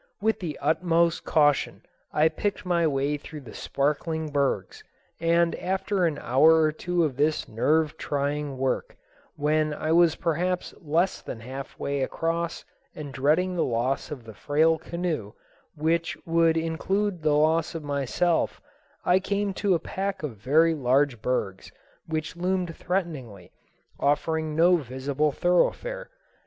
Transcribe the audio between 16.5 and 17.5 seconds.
include the